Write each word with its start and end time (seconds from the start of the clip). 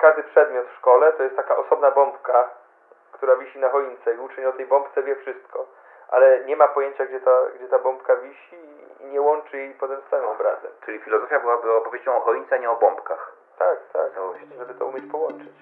każdy 0.00 0.22
przedmiot 0.22 0.66
w 0.66 0.76
szkole 0.78 1.12
to 1.12 1.22
jest 1.22 1.36
taka 1.36 1.56
osobna 1.56 1.90
bombka, 1.90 2.48
która 3.12 3.36
wisi 3.36 3.58
na 3.58 3.68
choince 3.68 4.14
i 4.14 4.18
uczeń 4.18 4.44
o 4.44 4.52
tej 4.52 4.66
bombce 4.66 5.02
wie 5.02 5.16
wszystko, 5.16 5.66
ale 6.08 6.44
nie 6.44 6.56
ma 6.56 6.68
pojęcia, 6.68 7.06
gdzie 7.06 7.20
ta, 7.20 7.40
gdzie 7.56 7.68
ta 7.68 7.78
bombka 7.78 8.16
wisi 8.16 8.56
i 9.00 9.04
nie 9.06 9.20
łączy 9.20 9.56
jej 9.56 9.74
potem 9.74 10.00
z 10.06 10.10
całym 10.10 10.28
obrazem. 10.28 10.70
Czyli 10.84 10.98
filozofia 10.98 11.40
byłaby 11.40 11.72
opowieścią 11.72 12.16
o 12.16 12.20
choince, 12.20 12.54
a 12.54 12.58
nie 12.58 12.70
o 12.70 12.76
bombkach. 12.76 13.32
Tak, 13.58 13.78
tak, 13.92 14.14
Całości. 14.14 14.48
żeby 14.58 14.74
to 14.74 14.86
umieć 14.86 15.04
połączyć. 15.12 15.52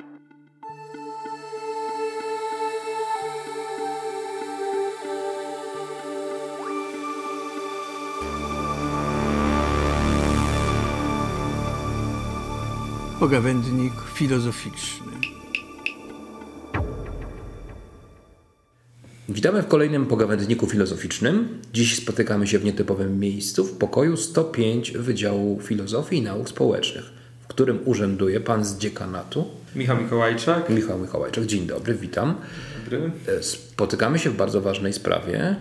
Pogawędnik 13.21 13.93
filozoficzny. 14.15 15.13
Witamy 19.29 19.63
w 19.63 19.67
kolejnym 19.69 20.07
pogawędniku 20.07 20.67
filozoficznym. 20.67 21.49
Dziś 21.73 21.97
spotykamy 21.97 22.47
się 22.47 22.59
w 22.59 22.65
nietypowym 22.65 23.21
miejscu, 23.21 23.65
w 23.65 23.79
pokoju 23.79 24.17
105 24.17 24.93
Wydziału 24.93 25.61
Filozofii 25.61 26.17
i 26.17 26.23
Nauk 26.23 26.49
Społecznych, 26.49 27.05
w 27.41 27.47
którym 27.47 27.79
urzęduje 27.85 28.41
pan 28.41 28.65
z 28.65 28.79
dziekanatu 28.79 29.45
Michał 29.77 29.97
Mikołajczak. 30.03 30.71
Michał 30.71 30.99
Mikołajczak. 30.99 31.47
Dzień 31.47 31.67
dobry, 31.67 31.95
witam. 31.95 32.35
Dobry. 32.85 33.11
E, 33.27 33.43
Spotykamy 33.43 34.19
się 34.19 34.31
w 34.31 34.37
bardzo 34.37 34.61
ważnej 34.61 34.93
sprawie, 34.93 35.57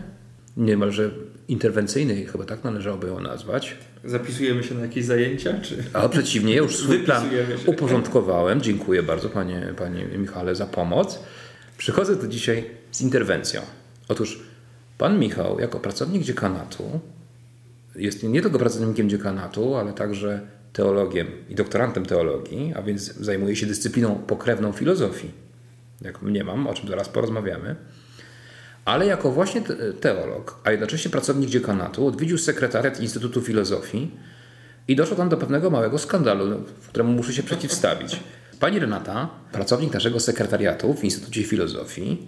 niemalże 0.58 1.12
interwencyjnej, 1.48 2.26
chyba 2.26 2.46
tak 2.46 2.64
należałoby 2.64 3.08
ją 3.08 3.20
nazwać. 3.20 3.78
Zapisujemy 4.06 4.64
się 4.64 4.76
na 4.76 4.82
jakieś 4.82 5.06
zajęcia, 5.06 5.60
czy... 5.62 5.84
A 5.94 6.10
przeciwnie, 6.10 6.56
ja 6.56 6.62
już 6.62 6.78
swój 6.78 7.00
plan 7.00 7.30
uporządkowałem. 7.66 8.62
Dziękuję 8.62 9.04
bardzo 9.04 9.30
panie, 9.30 9.74
panie 9.78 10.06
Michale 10.06 10.56
za 10.56 10.66
pomoc. 10.66 11.20
Przychodzę 11.78 12.18
tu 12.18 12.28
dzisiaj 12.28 12.70
z 12.92 13.02
interwencją. 13.02 13.62
Otóż 14.08 14.40
pan 14.98 15.20
Michał, 15.20 15.60
jako 15.60 15.80
pracownik 15.80 16.24
dziekanatu, 16.24 17.00
jest 17.96 18.24
nie 18.24 18.42
tylko 18.42 18.60
pracownikiem 18.60 19.10
dziekanatu, 19.10 19.76
ale 19.76 19.94
także 19.94 20.42
teologiem 20.74 21.28
i 21.50 21.56
doktorantem 21.56 22.06
teologii, 22.06 22.74
a 22.76 22.82
więc 22.82 23.16
zajmuje 23.16 23.56
się 23.56 23.66
dyscypliną 23.66 24.16
pokrewną 24.16 24.72
filozofii, 24.72 25.32
jak 26.02 26.22
mniemam, 26.22 26.68
o 26.68 26.74
czym 26.74 26.90
zaraz 26.90 27.10
porozmawiamy. 27.10 27.76
Ale 28.86 29.06
jako 29.06 29.32
właśnie 29.32 29.62
te- 29.62 29.94
teolog, 29.94 30.60
a 30.64 30.72
jednocześnie 30.72 31.12
pracownik 31.12 31.50
dziekanatu, 31.50 32.08
odwiedził 32.08 32.38
sekretariat 32.38 33.00
Instytutu 33.00 33.42
Filozofii 33.42 34.12
i 34.88 34.96
doszło 34.96 35.18
tam 35.18 35.30
do 35.30 35.38
pewnego 35.38 35.70
małego 35.70 35.98
skandalu, 35.98 36.64
któremu 36.88 37.12
muszę 37.12 37.34
się 37.34 37.44
przeciwstawić. 37.44 38.20
Pani 38.60 38.80
Renata, 38.80 39.30
pracownik 39.52 39.94
naszego 39.94 40.20
sekretariatu 40.20 40.94
w 40.94 41.04
Instytucie 41.04 41.44
Filozofii, 41.44 42.28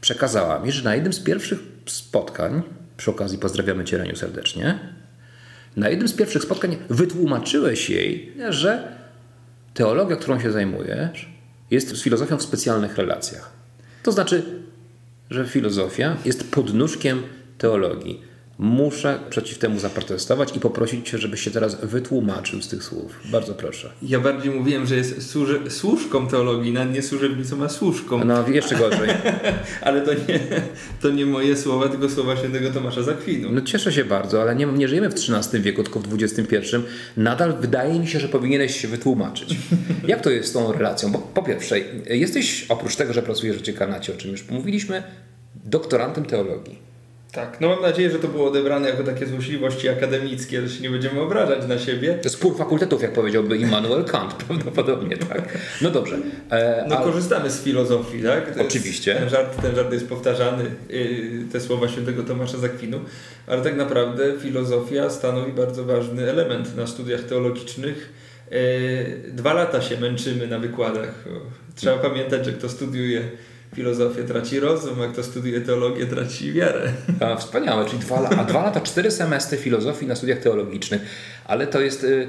przekazała 0.00 0.58
mi, 0.58 0.72
że 0.72 0.84
na 0.84 0.94
jednym 0.94 1.12
z 1.12 1.20
pierwszych 1.20 1.58
spotkań, 1.86 2.62
przy 2.96 3.10
okazji 3.10 3.38
pozdrawiamy 3.38 3.84
Cię 3.84 3.98
Reniu 3.98 4.16
serdecznie, 4.16 4.78
na 5.76 5.88
jednym 5.88 6.08
z 6.08 6.12
pierwszych 6.12 6.42
spotkań 6.42 6.76
wytłumaczyłeś 6.90 7.90
jej, 7.90 8.32
że 8.48 8.96
teologia, 9.74 10.16
którą 10.16 10.40
się 10.40 10.52
zajmujesz, 10.52 11.32
jest 11.70 11.96
z 11.96 12.02
filozofią 12.02 12.36
w 12.36 12.42
specjalnych 12.42 12.96
relacjach. 12.96 13.50
To 14.02 14.12
znaczy, 14.12 14.61
że 15.32 15.46
filozofia 15.46 16.16
jest 16.24 16.50
podnóżkiem 16.50 17.22
teologii. 17.58 18.31
Muszę 18.58 19.18
przeciw 19.30 19.58
temu 19.58 19.78
zaprotestować 19.78 20.56
i 20.56 20.60
poprosić 20.60 21.08
Cię, 21.08 21.18
żebyś 21.18 21.40
się 21.40 21.50
teraz 21.50 21.84
wytłumaczył 21.84 22.62
z 22.62 22.68
tych 22.68 22.84
słów. 22.84 23.20
Bardzo 23.24 23.54
proszę. 23.54 23.90
Ja 24.02 24.20
bardziej 24.20 24.52
mówiłem, 24.52 24.86
że 24.86 24.96
jest 24.96 25.30
służy, 25.30 25.60
służką 25.70 26.28
teologii, 26.28 26.72
nawet 26.72 26.94
nie 26.94 27.02
służebnicą, 27.02 27.64
a 27.64 27.68
służką. 27.68 28.24
No, 28.24 28.48
jeszcze 28.48 28.76
gorzej. 28.76 29.08
Ale 29.82 30.00
to 30.00 30.14
nie, 30.14 30.40
to 31.00 31.10
nie 31.10 31.26
moje 31.26 31.56
słowa, 31.56 31.88
tylko 31.88 32.08
słowa 32.08 32.36
świętego 32.36 32.70
Tomasza 32.70 33.02
Zakwinu. 33.02 33.48
No 33.52 33.60
cieszę 33.60 33.92
się 33.92 34.04
bardzo, 34.04 34.42
ale 34.42 34.56
nie, 34.56 34.66
nie 34.66 34.88
żyjemy 34.88 35.10
w 35.10 35.14
XIII 35.14 35.62
wieku, 35.62 35.82
tylko 35.82 36.00
w 36.00 36.22
XXI. 36.22 36.56
Nadal 37.16 37.54
wydaje 37.60 38.00
mi 38.00 38.06
się, 38.06 38.20
że 38.20 38.28
powinieneś 38.28 38.80
się 38.80 38.88
wytłumaczyć. 38.88 39.56
Jak 40.08 40.20
to 40.20 40.30
jest 40.30 40.48
z 40.48 40.52
tą 40.52 40.72
relacją? 40.72 41.12
Bo 41.12 41.18
po 41.18 41.42
pierwsze, 41.42 41.80
jesteś 42.06 42.66
oprócz 42.68 42.96
tego, 42.96 43.12
że 43.12 43.22
pracujesz 43.22 43.56
w 43.56 43.62
dziekanacie, 43.62 44.14
o 44.14 44.16
czym 44.16 44.30
już 44.30 44.48
mówiliśmy, 44.48 45.02
doktorantem 45.64 46.24
teologii. 46.24 46.91
Tak, 47.32 47.60
no 47.60 47.68
mam 47.68 47.82
nadzieję, 47.82 48.10
że 48.10 48.18
to 48.18 48.28
było 48.28 48.48
odebrane 48.48 48.88
jako 48.88 49.04
takie 49.04 49.26
złośliwości 49.26 49.88
akademickie, 49.88 50.62
że 50.68 50.76
się 50.76 50.82
nie 50.82 50.90
będziemy 50.90 51.20
obrażać 51.20 51.66
na 51.68 51.78
siebie. 51.78 52.18
Spór 52.28 52.56
fakultetów, 52.56 53.02
jak 53.02 53.12
powiedziałby 53.12 53.56
Immanuel 53.56 54.04
Kant, 54.04 54.34
prawdopodobnie, 54.48 55.16
tak. 55.16 55.58
No 55.82 55.90
dobrze. 55.90 56.16
E, 56.50 56.84
No 56.88 56.98
a- 56.98 57.02
korzystamy 57.04 57.50
z 57.50 57.62
filozofii, 57.62 58.22
tak? 58.22 58.54
To 58.54 58.62
Oczywiście. 58.62 59.10
Jest, 59.10 59.20
ten, 59.20 59.30
żart, 59.30 59.62
ten 59.62 59.74
żart 59.74 59.92
jest 59.92 60.08
powtarzany, 60.08 60.64
yy, 60.88 61.44
te 61.52 61.60
słowa 61.60 61.88
świętego 61.88 62.22
Tomasza 62.22 62.58
Zakwinu, 62.58 63.00
ale 63.46 63.62
tak 63.62 63.76
naprawdę 63.76 64.32
filozofia 64.40 65.10
stanowi 65.10 65.52
bardzo 65.52 65.84
ważny 65.84 66.30
element 66.30 66.76
na 66.76 66.86
studiach 66.86 67.20
teologicznych. 67.20 68.12
Yy, 68.50 69.32
Dwa 69.32 69.52
lata 69.52 69.82
się 69.82 70.00
męczymy 70.00 70.46
na 70.46 70.58
wykładach. 70.58 71.24
Trzeba 71.76 71.98
pamiętać, 71.98 72.44
że 72.44 72.52
kto 72.52 72.68
studiuje 72.68 73.20
filozofię 73.74 74.24
traci 74.24 74.60
rozum, 74.60 75.00
a 75.00 75.08
kto 75.08 75.22
studiuje 75.22 75.60
teologię 75.60 76.06
traci 76.06 76.52
wiarę. 76.52 76.92
A, 77.20 77.36
wspaniałe, 77.36 77.84
czyli 77.86 77.98
dwa, 77.98 78.28
a 78.28 78.44
dwa 78.44 78.62
lata, 78.62 78.80
cztery 78.80 79.10
semestry 79.10 79.58
filozofii 79.58 80.06
na 80.06 80.16
studiach 80.16 80.38
teologicznych, 80.38 81.02
ale 81.44 81.66
to 81.66 81.80
jest, 81.80 82.04
y, 82.04 82.28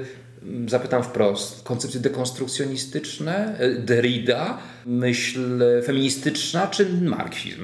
zapytam 0.68 1.02
wprost, 1.02 1.62
koncepcje 1.64 2.00
dekonstrukcjonistyczne, 2.00 3.60
y, 3.60 3.80
Derrida, 3.80 4.58
myśl 4.86 5.62
feministyczna 5.84 6.66
czy 6.66 6.86
marksizm? 7.02 7.62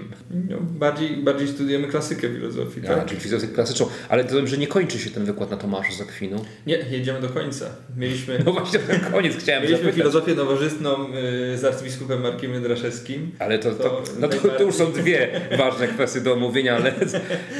No, 0.49 0.57
bardziej, 0.61 1.17
bardziej 1.17 1.49
studujemy 1.49 1.89
klasykę 1.89 2.29
filozofii, 2.29 2.83
tak? 2.83 3.07
czyli 3.07 3.21
filozofię 3.21 3.53
klasyczną, 3.53 3.87
ale 4.09 4.25
to 4.25 4.47
że 4.47 4.59
nie 4.59 4.67
kończy 4.67 4.99
się 4.99 5.11
ten 5.11 5.25
wykład 5.25 5.51
na 5.51 5.57
Tomaszu 5.57 5.93
z 5.93 6.01
Akwinu. 6.01 6.45
Nie, 6.67 6.77
jedziemy 6.91 7.21
do 7.21 7.29
końca. 7.29 7.67
Mieliśmy... 7.97 8.43
No 8.45 8.53
właśnie 8.53 8.79
na 8.89 9.11
koniec 9.11 9.37
chciałem 9.37 9.63
Mieliśmy 9.63 9.79
zapytać. 9.85 9.97
filozofię 9.97 10.35
nowożytną 10.35 11.07
y, 11.55 11.59
z 11.59 11.65
arcybiskupem 11.65 12.21
Markiem 12.21 12.53
Jędraszewskim. 12.53 13.31
Ale 13.39 13.59
to, 13.59 13.71
to, 13.71 13.85
To 13.85 14.03
no 14.21 14.29
to, 14.29 14.49
to 14.49 14.63
już 14.63 14.75
są 14.75 14.93
dwie 14.93 15.41
ważne 15.59 15.89
kwestie 15.89 16.21
do 16.21 16.33
omówienia, 16.33 16.77
ale 16.77 16.93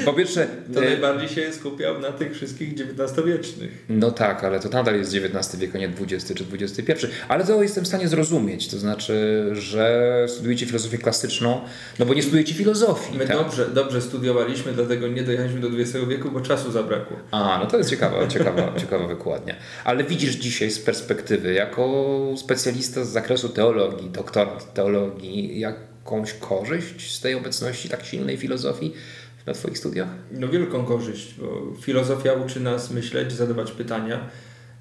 po 0.05 0.13
pierwsze... 0.13 0.47
To 0.75 0.83
y, 0.83 0.85
najbardziej 0.85 1.29
się 1.29 1.53
skupiał 1.53 2.01
na 2.01 2.13
tych 2.13 2.35
wszystkich 2.35 2.75
XIX-wiecznych. 2.75 3.71
No 3.89 4.11
tak, 4.11 4.45
ale 4.45 4.61
to 4.61 4.69
nadal 4.69 4.97
jest 4.97 5.10
XIX 5.15 5.57
wiek, 5.57 5.75
a 5.75 5.79
nie 5.79 5.89
XX 6.01 6.35
czy 6.35 6.45
XXI. 6.53 7.07
Ale 7.29 7.45
to 7.45 7.63
jestem 7.63 7.85
w 7.85 7.87
stanie 7.87 8.09
zrozumieć. 8.09 8.69
To 8.69 8.79
znaczy, 8.79 9.47
że 9.53 10.27
studujecie 10.29 10.67
filozofię 10.67 10.99
klasyczną, 10.99 11.61
no 11.99 12.07
bo 12.07 12.15
nie 12.15 12.23
studujecie 12.23 12.55
filozofii. 12.55 13.19
My 13.19 13.27
tak? 13.27 13.37
dobrze, 13.37 13.69
dobrze 13.69 14.01
studiowaliśmy, 14.01 14.73
dlatego 14.73 15.09
nie 15.09 15.23
dojechaliśmy 15.23 15.61
do 15.61 15.69
XX 15.69 16.07
wieku, 16.09 16.31
bo 16.31 16.41
czasu 16.41 16.73
zabrakło. 16.73 17.17
A, 17.31 17.59
no 17.63 17.67
to 17.67 17.79
jest 17.79 17.91
ciekawa, 17.91 18.27
ciekawa, 18.27 18.73
ciekawa 18.81 19.07
wykładnia. 19.07 19.55
Ale 19.85 20.05
widzisz 20.05 20.35
dzisiaj 20.35 20.71
z 20.71 20.79
perspektywy, 20.79 21.53
jako 21.53 22.17
specjalista 22.37 23.05
z 23.05 23.09
zakresu 23.09 23.49
teologii, 23.49 24.11
doktorat 24.11 24.75
teologii, 24.75 25.61
jakąś 25.61 26.33
korzyść 26.33 27.15
z 27.17 27.21
tej 27.21 27.35
obecności 27.35 27.89
tak 27.89 28.05
silnej 28.05 28.37
filozofii 28.37 28.95
na 29.47 29.53
Twoich 29.53 29.79
studiach? 29.79 30.09
No 30.31 30.49
wielką 30.49 30.85
korzyść, 30.85 31.35
bo 31.39 31.77
filozofia 31.81 32.33
uczy 32.33 32.61
nas 32.61 32.91
myśleć, 32.91 33.33
zadawać 33.33 33.73
pytania. 33.73 34.29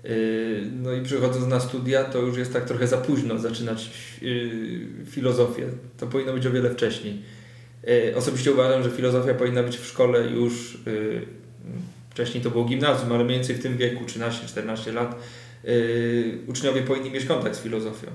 Yy, 0.03 0.71
No 0.81 0.93
i 0.93 1.01
przychodząc 1.01 1.47
na 1.47 1.59
studia, 1.59 2.03
to 2.03 2.19
już 2.19 2.37
jest 2.37 2.53
tak 2.53 2.65
trochę 2.65 2.87
za 2.87 2.97
późno 2.97 3.39
zaczynać 3.39 3.89
yy, 4.21 5.05
filozofię. 5.05 5.67
To 5.97 6.07
powinno 6.07 6.33
być 6.33 6.45
o 6.45 6.51
wiele 6.51 6.69
wcześniej. 6.69 7.21
Yy, 7.83 8.15
Osobiście 8.15 8.51
uważam, 8.51 8.83
że 8.83 8.89
filozofia 8.91 9.33
powinna 9.33 9.63
być 9.63 9.77
w 9.77 9.85
szkole 9.85 10.27
już, 10.27 10.77
wcześniej 12.09 12.43
to 12.43 12.49
było 12.49 12.65
gimnazjum, 12.65 13.11
ale 13.11 13.23
mniej 13.23 13.38
więcej 13.38 13.55
w 13.55 13.61
tym 13.61 13.77
wieku, 13.77 14.05
13-14 14.05 14.93
lat, 14.93 15.15
uczniowie 16.47 16.81
powinni 16.81 17.11
mieć 17.11 17.25
kontakt 17.25 17.56
z 17.56 17.59
filozofią. 17.59 18.07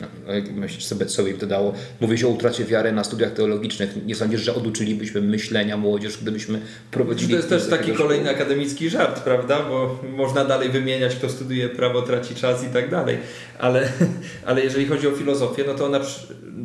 No, 0.00 0.06
myślisz 0.54 0.84
sobie, 0.84 1.06
co 1.06 1.26
im 1.26 1.38
to 1.38 1.46
dało? 1.46 1.74
Mówisz 2.00 2.24
o 2.24 2.28
utracie 2.28 2.64
wiary 2.64 2.92
na 2.92 3.04
studiach 3.04 3.32
teologicznych. 3.32 4.06
Nie 4.06 4.14
sądzisz, 4.14 4.40
że 4.40 4.54
oduczylibyśmy 4.54 5.20
myślenia 5.20 5.76
młodzież, 5.76 6.18
gdybyśmy 6.22 6.60
prowadzili... 6.90 7.30
To 7.30 7.36
jest 7.36 7.48
też 7.48 7.68
taki 7.68 7.92
kolejny 7.92 8.30
akademicki 8.30 8.90
żart, 8.90 9.20
prawda? 9.20 9.62
Bo 9.68 10.00
można 10.16 10.44
dalej 10.44 10.68
wymieniać, 10.68 11.14
kto 11.14 11.28
studiuje 11.28 11.68
prawo, 11.68 12.02
traci 12.02 12.34
czas 12.34 12.64
i 12.64 12.66
tak 12.66 12.90
dalej. 12.90 13.18
Ale, 13.58 13.88
ale 14.46 14.64
jeżeli 14.64 14.86
chodzi 14.86 15.08
o 15.08 15.10
filozofię, 15.10 15.64
no 15.66 15.74
to 15.74 15.86
ona 15.86 16.00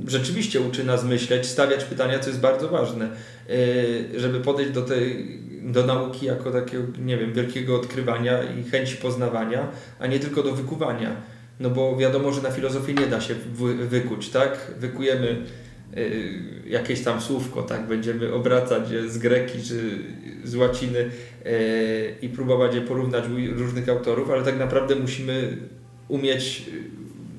rzeczywiście 0.07 0.62
uczy 0.62 0.84
nas 0.84 1.04
myśleć, 1.04 1.45
stawiać 1.45 1.84
pytania, 1.84 2.19
co 2.19 2.30
jest 2.30 2.42
bardzo 2.42 2.69
ważne, 2.69 3.10
Yy, 3.50 4.19
żeby 4.19 4.39
podejść 4.39 4.72
do 4.72 4.81
tej 4.81 5.39
do 5.62 5.86
nauki 5.86 6.25
jako 6.25 6.51
takiego, 6.51 6.84
nie 7.00 7.18
wiem, 7.18 7.34
wielkiego 7.34 7.75
odkrywania 7.75 8.44
i 8.44 8.63
chęci 8.63 8.98
poznawania, 8.98 9.68
a 10.00 10.07
nie 10.07 10.19
tylko 10.19 10.44
do 10.44 10.51
wykuwania. 10.51 11.16
No 11.62 11.69
bo 11.69 11.98
wiadomo, 11.98 12.31
że 12.31 12.42
na 12.42 12.52
filozofię 12.52 12.94
nie 12.94 13.08
da 13.08 13.22
się 13.22 13.36
wy, 13.54 13.88
wykuć, 13.88 14.30
tak? 14.30 14.72
Wykujemy 14.80 15.38
y, 15.98 16.40
jakieś 16.68 17.02
tam 17.04 17.22
słówko, 17.22 17.63
tak? 17.63 17.88
Będziemy 17.88 18.34
obracać 18.34 18.84
z 19.08 19.18
greki 19.18 19.63
czy 19.63 19.98
z 20.44 20.56
łaciny 20.56 21.00
y, 21.46 22.16
i 22.22 22.30
próbować 22.30 22.75
je 22.75 22.81
porównać 22.81 23.24
u 23.25 23.60
różnych 23.60 23.90
autorów, 23.90 24.30
ale 24.30 24.44
tak 24.44 24.60
naprawdę 24.60 24.96
musimy 24.96 25.58
umieć 26.08 26.66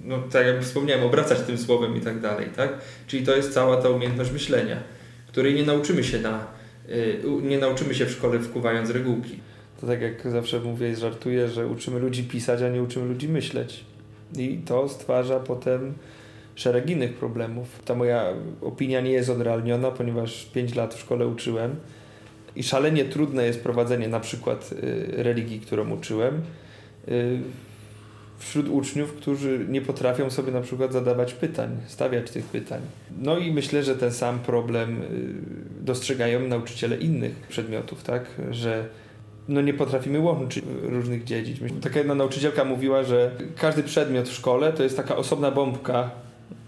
no 0.05 0.19
tak 0.19 0.47
jak 0.47 0.63
wspomniałem, 0.63 1.05
obracać 1.05 1.41
tym 1.41 1.59
słowem 1.59 1.97
i 1.97 2.01
tak 2.01 2.21
dalej, 2.21 2.47
tak? 2.57 2.79
Czyli 3.07 3.27
to 3.27 3.37
jest 3.37 3.53
cała 3.53 3.77
ta 3.77 3.89
umiejętność 3.89 4.33
myślenia, 4.33 4.77
której 5.29 5.55
nie 5.55 5.63
nauczymy 5.63 6.05
się 6.05 6.19
na, 6.19 6.47
y, 6.89 7.21
nie 7.43 7.59
nauczymy 7.59 7.95
się 7.95 8.07
w 8.07 8.11
szkole 8.11 8.41
wkuwając 8.41 8.91
regułki. 8.91 9.41
To 9.81 9.87
tak 9.87 10.01
jak 10.03 10.31
zawsze 10.31 10.61
mówię 10.61 10.91
i 10.91 10.97
żartuję, 10.97 11.49
że 11.49 11.67
uczymy 11.67 11.99
ludzi 11.99 12.25
pisać, 12.25 12.63
a 12.63 12.69
nie 12.69 12.83
uczymy 12.83 13.07
ludzi 13.07 13.29
myśleć. 13.29 13.85
I 14.37 14.59
to 14.65 14.89
stwarza 14.89 15.41
potem 15.41 15.95
szereg 16.55 16.91
innych 16.91 17.15
problemów. 17.15 17.83
Ta 17.85 17.95
moja 17.95 18.25
opinia 18.61 19.01
nie 19.01 19.11
jest 19.11 19.31
odrealniona, 19.31 19.91
ponieważ 19.91 20.45
5 20.45 20.75
lat 20.75 20.95
w 20.95 21.01
szkole 21.01 21.27
uczyłem 21.27 21.77
i 22.57 22.63
szalenie 22.63 23.05
trudne 23.05 23.47
jest 23.47 23.63
prowadzenie 23.63 24.09
na 24.09 24.21
przykład 24.21 24.71
y, 24.73 25.23
religii, 25.23 25.61
którą 25.61 25.91
uczyłem, 25.91 26.43
y, 27.09 27.39
wśród 28.39 28.69
uczniów, 28.69 29.13
którzy 29.13 29.67
nie 29.69 29.81
potrafią 29.81 30.31
sobie 30.31 30.53
na 30.53 30.61
przykład 30.61 30.93
zadawać 30.93 31.35
pytań, 31.35 31.77
stawiać 31.87 32.31
tych 32.31 32.45
pytań. 32.45 32.81
No 33.19 33.39
i 33.39 33.53
myślę, 33.53 33.83
że 33.83 33.97
ten 33.97 34.13
sam 34.13 34.39
problem 34.39 35.03
y, 35.03 35.05
dostrzegają 35.81 36.49
nauczyciele 36.49 36.97
innych 36.97 37.35
przedmiotów, 37.35 38.03
tak, 38.03 38.27
że 38.51 38.89
no 39.49 39.61
nie 39.61 39.75
potrafimy 39.75 40.19
łączyć 40.19 40.65
różnych 40.83 41.25
dziedzin. 41.25 41.81
Taka 41.81 41.99
jedna 41.99 42.15
nauczycielka 42.15 42.65
mówiła, 42.65 43.03
że 43.03 43.31
każdy 43.57 43.83
przedmiot 43.83 44.29
w 44.29 44.33
szkole 44.33 44.73
to 44.73 44.83
jest 44.83 44.97
taka 44.97 45.17
osobna 45.17 45.51
bombka, 45.51 46.11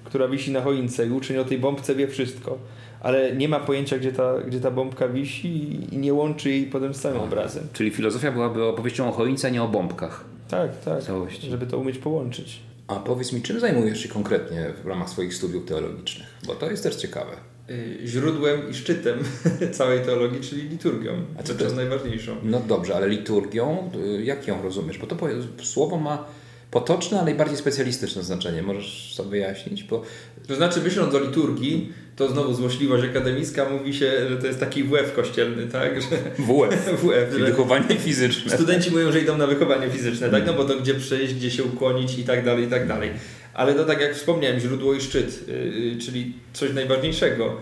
która 0.04 0.28
wisi 0.28 0.50
na 0.50 0.60
choince 0.60 1.06
i 1.06 1.10
uczeń 1.10 1.36
o 1.36 1.44
tej 1.44 1.58
bombce 1.58 1.94
wie 1.94 2.08
wszystko, 2.08 2.58
ale 3.00 3.36
nie 3.36 3.48
ma 3.48 3.60
pojęcia, 3.60 3.98
gdzie 3.98 4.12
ta, 4.12 4.40
gdzie 4.40 4.60
ta 4.60 4.70
bombka 4.70 5.08
wisi 5.08 5.78
i 5.94 5.98
nie 5.98 6.14
łączy 6.14 6.50
jej 6.50 6.66
potem 6.66 6.94
z 6.94 7.00
całym 7.00 7.20
obrazem. 7.20 7.68
Czyli 7.72 7.90
filozofia 7.90 8.32
byłaby 8.32 8.64
opowieścią 8.64 9.08
o 9.08 9.12
choince, 9.12 9.48
a 9.48 9.50
nie 9.50 9.62
o 9.62 9.68
bombkach. 9.68 10.24
Tak, 10.48 10.80
tak. 10.80 11.02
Całości. 11.02 11.50
Żeby 11.50 11.66
to 11.66 11.78
umieć 11.78 11.98
połączyć. 11.98 12.60
A 12.88 12.94
powiedz 12.94 13.32
mi, 13.32 13.42
czym 13.42 13.60
zajmujesz 13.60 14.00
się 14.00 14.08
konkretnie 14.08 14.66
w 14.84 14.86
ramach 14.86 15.10
swoich 15.10 15.34
studiów 15.34 15.64
teologicznych? 15.64 16.26
Bo 16.46 16.54
to 16.54 16.70
jest 16.70 16.82
też 16.82 16.96
ciekawe. 16.96 17.32
Y, 17.70 17.98
źródłem 18.04 18.70
i 18.70 18.74
szczytem 18.74 19.18
całej 19.78 20.00
teologii, 20.04 20.40
czyli 20.40 20.62
liturgią. 20.62 21.12
A 21.38 21.42
co 21.42 21.54
to 21.54 21.64
jest 21.64 21.76
najważniejszą? 21.76 22.36
No 22.42 22.60
dobrze, 22.60 22.96
ale 22.96 23.08
liturgią, 23.08 23.90
y, 24.18 24.24
jak 24.24 24.48
ją 24.48 24.62
rozumiesz? 24.62 24.98
Bo 24.98 25.06
to 25.06 25.16
słowo 25.62 25.96
ma 25.96 26.26
potoczne, 26.70 27.20
ale 27.20 27.32
i 27.32 27.34
bardziej 27.34 27.56
specjalistyczne 27.56 28.22
znaczenie. 28.22 28.62
Możesz 28.62 29.14
sobie 29.14 29.30
wyjaśnić? 29.30 29.84
Bo... 29.84 30.02
To 30.48 30.54
znaczy, 30.54 30.80
myśląc 30.80 31.14
o 31.14 31.18
liturgii, 31.18 31.92
to 32.16 32.28
znowu 32.28 32.54
złośliwość 32.54 33.04
akademicka 33.04 33.70
mówi 33.70 33.94
się, 33.94 34.28
że 34.28 34.36
to 34.36 34.46
jest 34.46 34.60
taki 34.60 34.84
WF 34.84 35.12
kościelny, 35.14 35.66
tak? 35.66 36.02
Że... 36.02 36.08
WF. 36.38 36.84
WF 37.02 37.38
że... 37.38 37.44
Wychowanie 37.44 37.96
fizyczne. 37.98 38.52
Studenci 38.52 38.90
mówią, 38.90 39.12
że 39.12 39.20
idą 39.20 39.36
na 39.38 39.46
wychowanie 39.46 39.90
fizyczne, 39.90 40.30
tak? 40.30 40.46
No 40.46 40.54
bo 40.54 40.64
to 40.64 40.80
gdzie 40.80 40.94
przejść, 40.94 41.34
gdzie 41.34 41.50
się 41.50 41.64
ukłonić 41.64 42.18
i 42.18 42.24
tak 42.24 42.44
dalej, 42.44 42.64
i 42.64 42.68
tak 42.68 42.88
dalej. 42.88 43.10
Ale 43.54 43.74
to 43.74 43.84
tak 43.84 44.00
jak 44.00 44.14
wspomniałem, 44.14 44.60
źródło 44.60 44.94
i 44.94 45.00
szczyt, 45.00 45.48
yy, 45.48 45.96
czyli 45.98 46.32
coś 46.52 46.72
najważniejszego 46.72 47.44
yy, 47.44 47.56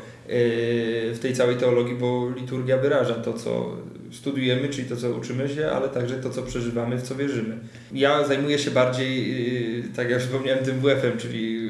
w 1.14 1.18
tej 1.22 1.34
całej 1.34 1.56
teologii, 1.56 1.94
bo 1.94 2.30
liturgia 2.36 2.78
wyraża 2.78 3.14
to, 3.14 3.32
co 3.32 3.76
studiujemy, 4.12 4.68
czyli 4.68 4.88
to, 4.88 4.96
co 4.96 5.10
uczymy 5.10 5.48
się, 5.48 5.70
ale 5.70 5.88
także 5.88 6.16
to, 6.16 6.30
co 6.30 6.42
przeżywamy, 6.42 6.98
w 6.98 7.02
co 7.02 7.14
wierzymy. 7.14 7.58
Ja 7.92 8.26
zajmuję 8.26 8.58
się 8.58 8.70
bardziej, 8.70 9.34
tak 9.96 10.10
jak 10.10 10.20
wspomniałem, 10.20 10.64
tym 10.64 10.80
WF-em, 10.80 11.18
czyli 11.18 11.61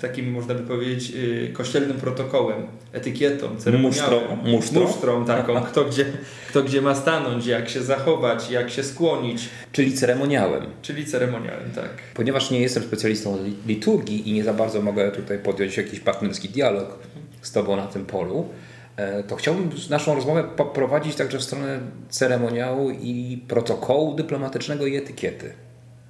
takim, 0.00 0.30
można 0.30 0.54
by 0.54 0.62
powiedzieć, 0.62 1.12
kościelnym 1.52 1.96
protokołem, 1.96 2.66
etykietą, 2.92 3.56
ceremoniałem. 3.56 4.12
Musztrą. 4.12 4.36
Musztrą, 4.44 4.80
Musztrą 4.80 5.24
taką, 5.24 5.60
kto 5.70 5.84
gdzie, 5.84 6.04
kto 6.48 6.62
gdzie 6.62 6.82
ma 6.82 6.94
stanąć, 6.94 7.46
jak 7.46 7.68
się 7.68 7.82
zachować, 7.82 8.50
jak 8.50 8.70
się 8.70 8.82
skłonić. 8.82 9.48
Czyli 9.72 9.92
ceremoniałem. 9.92 10.66
Czyli 10.82 11.06
ceremoniałem, 11.06 11.70
tak. 11.74 11.90
Ponieważ 12.14 12.50
nie 12.50 12.60
jestem 12.60 12.82
specjalistą 12.82 13.38
liturgii 13.66 14.28
i 14.28 14.32
nie 14.32 14.44
za 14.44 14.54
bardzo 14.54 14.82
mogę 14.82 15.12
tutaj 15.12 15.38
podjąć 15.38 15.76
jakiś 15.76 16.00
partnerski 16.00 16.48
dialog 16.48 16.98
z 17.42 17.52
Tobą 17.52 17.76
na 17.76 17.86
tym 17.86 18.06
polu, 18.06 18.48
e, 18.96 19.22
to 19.22 19.36
chciałbym 19.36 19.70
naszą 19.90 20.14
rozmowę 20.14 20.44
poprowadzić 20.56 21.14
także 21.14 21.38
w 21.38 21.42
stronę 21.42 21.80
ceremoniału 22.08 22.90
i 22.90 23.44
protokołu 23.48 24.14
dyplomatycznego 24.14 24.86
i 24.86 24.96
etykiety. 24.96 25.65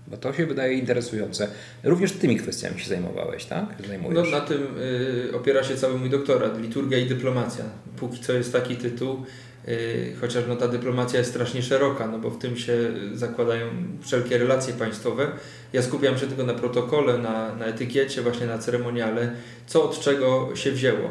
Bo 0.06 0.16
to 0.16 0.32
się 0.32 0.46
wydaje 0.46 0.74
interesujące. 0.74 1.48
Również 1.84 2.12
tymi 2.12 2.36
kwestiami 2.36 2.80
się 2.80 2.88
zajmowałeś, 2.88 3.44
tak? 3.44 3.66
Zajmujesz. 3.88 4.30
No 4.30 4.38
na 4.38 4.44
tym 4.44 4.66
y, 4.78 5.36
opiera 5.36 5.64
się 5.64 5.76
cały 5.76 5.98
mój 5.98 6.10
doktorat. 6.10 6.62
Liturgia 6.62 6.98
i 6.98 7.06
dyplomacja. 7.06 7.64
Póki 7.96 8.20
co 8.20 8.32
jest 8.32 8.52
taki 8.52 8.76
tytuł, 8.76 9.22
y, 9.68 10.12
chociaż 10.20 10.44
no, 10.48 10.56
ta 10.56 10.68
dyplomacja 10.68 11.18
jest 11.18 11.30
strasznie 11.30 11.62
szeroka, 11.62 12.06
no 12.06 12.18
bo 12.18 12.30
w 12.30 12.38
tym 12.38 12.56
się 12.56 12.76
zakładają 13.14 13.66
wszelkie 14.02 14.38
relacje 14.38 14.74
państwowe. 14.74 15.28
Ja 15.72 15.82
skupiam 15.82 16.18
się 16.18 16.26
tylko 16.26 16.44
na 16.44 16.54
protokole, 16.54 17.18
na, 17.18 17.54
na 17.54 17.66
etykiecie, 17.66 18.22
właśnie 18.22 18.46
na 18.46 18.58
ceremoniale, 18.58 19.32
co 19.66 19.84
od 19.84 20.00
czego 20.00 20.56
się 20.56 20.72
wzięło. 20.72 21.10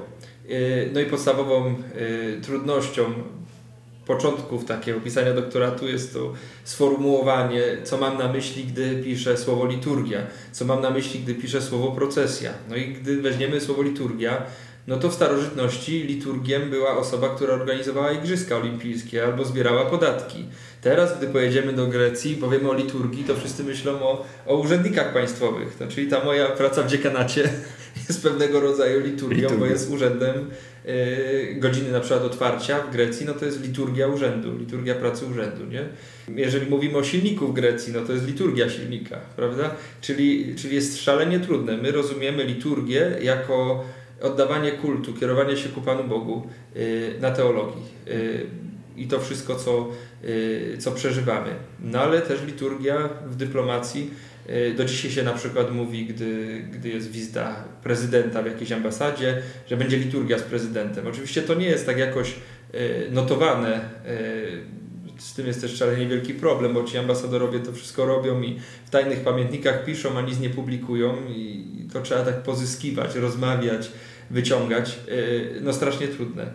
Y, 0.50 0.90
no 0.94 1.00
i 1.00 1.06
podstawową 1.06 1.76
y, 1.98 2.42
trudnością 2.42 3.14
początków 4.06 4.66
takiego 4.66 5.00
pisania 5.00 5.34
doktoratu 5.34 5.88
jest 5.88 6.14
to 6.14 6.34
sformułowanie, 6.64 7.62
co 7.84 7.98
mam 7.98 8.18
na 8.18 8.34
myśli, 8.34 8.64
gdy 8.64 9.04
piszę 9.04 9.38
słowo 9.38 9.66
liturgia, 9.66 10.20
co 10.52 10.66
mam 10.66 10.82
na 10.82 10.90
myśli, 10.90 11.20
gdy 11.20 11.36
piszę 11.36 11.62
słowo 11.62 11.92
procesja. 11.92 12.52
No 12.70 12.76
i 12.76 12.88
gdy 12.88 13.22
weźmiemy 13.22 13.62
słowo 13.62 13.82
liturgia, 13.82 14.42
no 14.88 14.98
to 14.98 15.10
w 15.10 15.14
starożytności 15.14 16.04
liturgiem 16.04 16.70
była 16.70 16.98
osoba, 16.98 17.36
która 17.36 17.54
organizowała 17.54 18.12
igrzyska 18.12 18.58
olimpijskie 18.58 19.26
albo 19.26 19.46
zbierała 19.46 19.86
podatki. 19.86 20.46
Teraz, 20.82 21.18
gdy 21.18 21.28
pojedziemy 21.28 21.74
do 21.74 21.88
Grecji 21.88 22.32
i 22.32 22.38
powiemy 22.38 22.70
o 22.70 22.74
liturgii, 22.74 23.24
to 23.24 23.36
wszyscy 23.36 23.64
myślą 23.64 23.92
o, 24.02 24.26
o 24.46 24.56
urzędnikach 24.58 25.14
państwowych. 25.14 25.78
No, 25.80 25.88
czyli 25.88 26.08
ta 26.08 26.24
moja 26.24 26.48
praca 26.48 26.84
w 26.84 26.88
dziekanacie 26.88 27.50
jest 28.08 28.24
pewnego 28.24 28.60
rodzaju 28.60 29.00
liturgią, 29.00 29.36
Liturgia. 29.36 29.60
bo 29.60 29.66
jest 29.66 29.92
urzędem 29.92 30.50
yy, 30.86 31.56
godziny 31.56 31.92
na 31.92 32.00
przykład 32.00 32.24
otwarcia 32.24 32.80
w 32.80 32.92
Grecji, 32.92 33.26
no 33.26 33.34
to 33.34 33.46
jest 33.46 33.64
liturgia 33.64 34.08
urzędu, 34.08 34.58
liturgia 34.58 34.96
pracy 34.96 35.26
urzędu, 35.26 35.66
nie? 35.66 35.86
Jeżeli 36.44 36.70
mówimy 36.70 36.98
o 36.98 37.04
silniku 37.04 37.48
w 37.48 37.54
Grecji, 37.54 37.94
no 37.94 38.02
to 38.02 38.14
jest 38.14 38.28
liturgia 38.28 38.70
silnika, 38.70 39.18
prawda? 39.36 39.76
Czyli, 40.02 40.56
czyli 40.56 40.76
jest 40.76 41.02
szalenie 41.02 41.40
trudne. 41.40 41.78
My 41.78 41.92
rozumiemy 41.92 42.44
liturgię 42.44 43.18
jako 43.22 43.86
oddawanie 44.22 44.72
kultu, 44.72 45.14
kierowanie 45.14 45.58
się 45.58 45.70
ku 45.70 45.82
Panu 45.82 46.04
Bogu 46.04 46.48
yy, 46.76 46.82
na 47.22 47.32
teologii. 47.32 47.82
Yy, 48.06 48.46
I 48.98 49.08
to 49.08 49.20
wszystko, 49.20 49.56
co, 49.56 49.88
yy, 50.24 50.78
co 50.78 50.92
przeżywamy. 50.92 51.50
No 51.80 52.00
ale 52.00 52.22
też 52.22 52.44
liturgia 52.44 53.10
w 53.26 53.36
dyplomacji 53.36 54.12
Y, 54.50 54.74
do 54.74 54.86
dzisiaj 54.86 55.12
się 55.12 55.24
na 55.24 55.34
przykład 55.34 55.72
mówi, 55.72 56.06
gdy, 56.06 56.62
gdy 56.72 56.90
jest 56.90 57.12
wizyta 57.12 57.64
prezydenta 57.84 58.42
w 58.44 58.46
jakiejś 58.46 58.72
ambasadzie, 58.72 59.42
że 59.68 59.78
będzie 59.78 59.98
liturgia 59.98 60.40
z 60.40 60.42
prezydentem. 60.42 61.08
Oczywiście 61.08 61.42
to 61.42 61.54
nie 61.54 61.66
jest 61.66 61.86
tak 61.86 61.98
jakoś 61.98 62.36
y, 62.74 63.08
notowane. 63.12 63.90
Y, 64.06 64.86
z 65.18 65.34
tym 65.34 65.48
jest 65.48 65.62
też 65.62 65.78
szalenie 65.78 66.08
wielki 66.08 66.34
problem, 66.34 66.74
bo 66.74 66.84
ci 66.84 66.98
ambasadorowie 66.98 67.60
to 67.60 67.74
wszystko 67.74 68.06
robią 68.06 68.42
i 68.42 68.60
w 68.86 68.90
tajnych 68.90 69.20
pamiętnikach 69.20 69.86
piszą, 69.86 70.18
a 70.18 70.22
nic 70.22 70.40
nie 70.40 70.50
publikują 70.50 71.16
i 71.30 71.66
to 71.94 72.02
trzeba 72.02 72.26
tak 72.26 72.44
pozyskiwać, 72.44 73.16
rozmawiać, 73.16 73.92
wyciągać. 74.30 75.00
No 75.62 75.74
strasznie 75.74 76.08
trudne. 76.08 76.46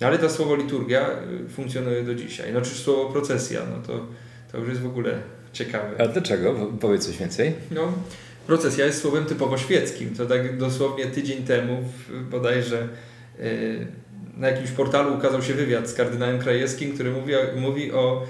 Ale 0.00 0.18
to 0.18 0.30
słowo 0.30 0.56
liturgia 0.56 1.10
funkcjonuje 1.48 2.02
do 2.02 2.14
dzisiaj. 2.14 2.52
No 2.52 2.60
czy 2.60 2.70
słowo 2.70 3.10
procesja, 3.12 3.60
no 3.70 3.82
to, 3.86 4.06
to 4.52 4.58
już 4.58 4.68
jest 4.68 4.80
w 4.80 4.86
ogóle 4.86 5.18
ciekawe. 5.52 6.04
A 6.04 6.08
dlaczego? 6.08 6.54
Powiedz 6.80 7.06
coś 7.06 7.16
więcej. 7.16 7.54
No, 7.70 7.92
procesja 8.46 8.86
jest 8.86 9.00
słowem 9.00 9.24
typowo 9.24 9.58
świeckim. 9.58 10.14
To 10.14 10.26
tak 10.26 10.58
dosłownie 10.58 11.06
tydzień 11.06 11.42
temu 11.42 11.84
bodajże 12.30 12.88
yy, 13.38 13.86
na 14.36 14.48
jakimś 14.48 14.70
portalu 14.70 15.14
ukazał 15.14 15.42
się 15.42 15.54
wywiad 15.54 15.88
z 15.88 15.94
kardynałem 15.94 16.38
Krajewskim, 16.38 16.94
który 16.94 17.10
mówi, 17.10 17.32
mówi 17.56 17.92
o 17.92 18.26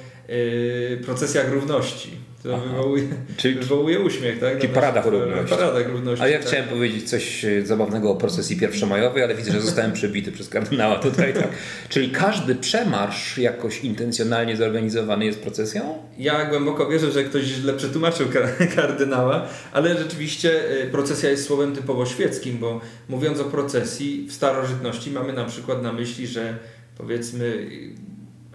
procesjach 1.04 1.52
równości. 1.52 2.10
To 2.46 2.58
wywołuje, 2.58 3.02
czyli, 3.36 3.54
wywołuje 3.54 4.00
uśmiech, 4.00 4.38
tak? 4.38 4.58
Czyli 4.58 4.72
paradach 4.72 5.06
równości. 5.06 5.56
Paradach 5.56 5.88
równości. 5.88 6.24
A 6.24 6.28
ja 6.28 6.38
tak. 6.38 6.46
chciałem 6.46 6.68
powiedzieć 6.68 7.10
coś 7.10 7.44
e, 7.44 7.66
zabawnego 7.66 8.10
o 8.10 8.14
procesji 8.16 8.56
pierwszomajowej, 8.56 9.22
ale 9.22 9.34
widzę, 9.34 9.52
że 9.52 9.60
zostałem 9.60 9.92
przebity 9.92 10.32
przez 10.32 10.48
kardynała 10.48 10.98
tutaj. 10.98 11.34
Tak? 11.34 11.48
Czyli 11.88 12.10
każdy 12.10 12.54
przemarsz 12.54 13.38
jakoś 13.38 13.84
intencjonalnie 13.84 14.56
zorganizowany 14.56 15.24
jest 15.24 15.42
procesją? 15.42 15.98
Ja 16.18 16.44
głęboko 16.44 16.88
wierzę, 16.88 17.10
że 17.10 17.24
ktoś 17.24 17.44
źle 17.44 17.72
przetłumaczył 17.74 18.26
kardynała, 18.76 19.48
ale 19.72 19.98
rzeczywiście 19.98 20.80
e, 20.82 20.86
procesja 20.86 21.30
jest 21.30 21.46
słowem 21.46 21.74
typowo 21.74 22.06
świeckim, 22.06 22.58
bo 22.58 22.80
mówiąc 23.08 23.40
o 23.40 23.44
procesji 23.44 24.26
w 24.28 24.32
starożytności 24.32 25.10
mamy 25.10 25.32
na 25.32 25.44
przykład 25.44 25.82
na 25.82 25.92
myśli, 25.92 26.26
że 26.26 26.58
powiedzmy 26.98 27.66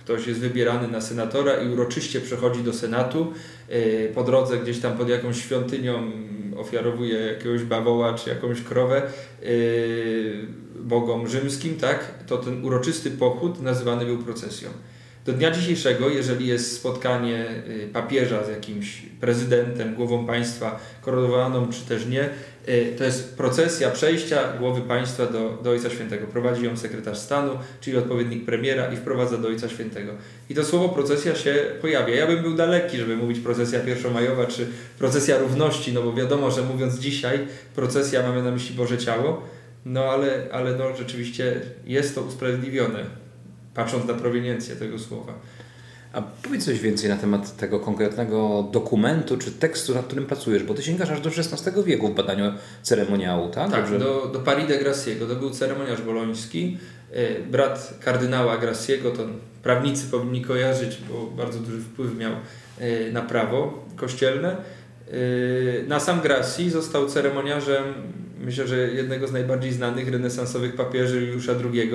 ktoś 0.03 0.27
jest 0.27 0.39
wybierany 0.39 0.87
na 0.87 1.01
senatora 1.01 1.55
i 1.55 1.69
uroczyście 1.69 2.21
przechodzi 2.21 2.63
do 2.63 2.73
Senatu. 2.73 3.33
E, 3.69 4.07
po 4.07 4.23
drodze 4.23 4.57
gdzieś 4.57 4.79
tam 4.79 4.97
pod 4.97 5.09
jakąś 5.09 5.41
świątynią 5.41 6.11
ofiarowuje 6.57 7.19
jakiegoś 7.19 7.63
bawoła 7.63 8.13
czy 8.13 8.29
jakąś 8.29 8.61
krowę 8.61 9.01
e, 9.01 9.47
bogom 10.79 11.27
rzymskim, 11.27 11.75
tak? 11.75 12.23
To 12.27 12.37
ten 12.37 12.65
uroczysty 12.65 13.11
pochód 13.11 13.61
nazywany 13.61 14.05
był 14.05 14.17
procesją. 14.17 14.69
Do 15.25 15.33
dnia 15.33 15.51
dzisiejszego, 15.51 16.09
jeżeli 16.09 16.47
jest 16.47 16.75
spotkanie 16.75 17.45
y, 17.67 17.89
papieża 17.93 18.43
z 18.43 18.49
jakimś 18.49 19.01
prezydentem, 19.01 19.95
głową 19.95 20.25
państwa, 20.25 20.79
koronowaną 21.01 21.69
czy 21.69 21.85
też 21.85 22.05
nie, 22.05 22.29
y, 22.67 22.95
to 22.97 23.03
jest 23.03 23.37
procesja 23.37 23.91
przejścia 23.91 24.53
głowy 24.59 24.81
państwa 24.81 25.25
do, 25.25 25.59
do 25.63 25.69
Ojca 25.69 25.89
Świętego. 25.89 26.27
Prowadzi 26.27 26.65
ją 26.65 26.77
sekretarz 26.77 27.17
stanu, 27.17 27.51
czyli 27.81 27.97
odpowiednik 27.97 28.45
premiera 28.45 28.93
i 28.93 28.97
wprowadza 28.97 29.37
do 29.37 29.47
Ojca 29.47 29.69
Świętego. 29.69 30.11
I 30.49 30.55
to 30.55 30.63
słowo 30.63 30.89
procesja 30.89 31.35
się 31.35 31.55
pojawia. 31.81 32.15
Ja 32.15 32.27
bym 32.27 32.41
był 32.41 32.55
daleki, 32.55 32.97
żeby 32.97 33.15
mówić 33.15 33.39
procesja 33.39 33.79
pierwszomajowa 33.79 34.45
czy 34.45 34.67
procesja 34.99 35.37
równości, 35.37 35.93
no 35.93 36.01
bo 36.01 36.13
wiadomo, 36.13 36.51
że 36.51 36.61
mówiąc 36.61 36.99
dzisiaj 36.99 37.47
procesja 37.75 38.23
mamy 38.23 38.43
na 38.43 38.51
myśli 38.51 38.75
Boże 38.75 38.97
Ciało, 38.97 39.41
no 39.85 40.03
ale, 40.03 40.47
ale 40.51 40.75
no, 40.75 40.95
rzeczywiście 40.95 41.61
jest 41.85 42.15
to 42.15 42.21
usprawiedliwione 42.21 43.20
patrząc 43.73 44.05
na 44.05 44.13
proweniencję 44.13 44.75
tego 44.75 44.99
słowa. 44.99 45.33
A 46.13 46.21
powiedz 46.21 46.65
coś 46.65 46.79
więcej 46.79 47.09
na 47.09 47.17
temat 47.17 47.57
tego 47.57 47.79
konkretnego 47.79 48.69
dokumentu 48.71 49.37
czy 49.37 49.51
tekstu, 49.51 49.95
nad 49.95 50.05
którym 50.05 50.25
pracujesz, 50.25 50.63
bo 50.63 50.73
ty 50.73 50.83
sięgasz 50.83 51.09
aż 51.09 51.21
do 51.21 51.29
XVI 51.29 51.83
wieku 51.83 52.07
w 52.07 52.15
badaniu 52.15 52.53
ceremoniału, 52.81 53.49
tak? 53.49 53.71
Tak, 53.71 53.99
do, 53.99 54.29
do 54.33 54.39
Paris 54.39 54.67
de 54.67 54.77
Graciego. 54.77 55.27
To 55.27 55.35
był 55.35 55.49
ceremoniarz 55.49 56.01
boloński, 56.01 56.77
e, 57.11 57.39
brat 57.39 57.93
kardynała 58.03 58.57
Graciego, 58.57 59.11
to 59.11 59.23
prawnicy 59.63 60.07
powinni 60.07 60.41
kojarzyć, 60.41 60.97
bo 61.09 61.25
bardzo 61.43 61.59
duży 61.59 61.81
wpływ 61.81 62.17
miał 62.17 62.31
e, 62.79 63.11
na 63.11 63.21
prawo 63.21 63.85
kościelne. 63.95 64.55
E, 64.57 65.87
na 65.87 65.99
sam 65.99 66.21
Graci 66.21 66.69
został 66.69 67.07
ceremoniarzem, 67.07 67.83
myślę, 68.45 68.67
że 68.67 68.77
jednego 68.77 69.27
z 69.27 69.31
najbardziej 69.31 69.71
znanych 69.71 70.09
renesansowych 70.09 70.75
papieży 70.75 71.21
Juliusza 71.21 71.53
II, 71.73 71.91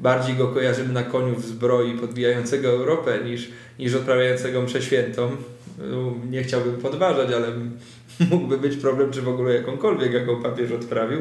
bardziej 0.00 0.36
go 0.36 0.48
kojarzymy 0.48 0.92
na 0.92 1.02
koniu 1.02 1.36
w 1.36 1.46
zbroi 1.46 1.98
podbijającego 1.98 2.68
Europę 2.68 3.18
niż, 3.24 3.48
niż 3.78 3.94
odprawiającego 3.94 4.62
mszę 4.62 4.82
świętą. 4.82 5.30
No, 5.78 6.14
nie 6.30 6.42
chciałbym 6.42 6.76
podważać, 6.76 7.32
ale 7.32 7.46
mógłby 8.30 8.58
być 8.58 8.76
problem, 8.76 9.10
czy 9.10 9.22
w 9.22 9.28
ogóle 9.28 9.54
jakąkolwiek, 9.54 10.12
jaką 10.12 10.42
papież 10.42 10.72
odprawił. 10.72 11.20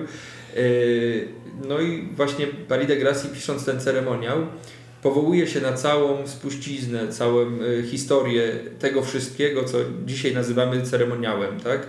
Yy, 0.56 1.28
no 1.68 1.80
i 1.80 2.08
właśnie 2.16 2.48
Paris 2.48 2.88
de 2.88 3.14
pisząc 3.34 3.66
ten 3.66 3.80
ceremoniał, 3.80 4.38
powołuje 5.02 5.48
się 5.48 5.62
na 5.62 5.74
całą 5.74 6.28
spuściznę, 6.28 7.08
całą 7.08 7.62
y, 7.62 7.84
historię 7.88 8.52
tego 8.80 9.02
wszystkiego, 9.02 9.64
co 9.64 9.78
dzisiaj 10.06 10.34
nazywamy 10.34 10.82
ceremoniałem. 10.82 11.60
Tak? 11.60 11.88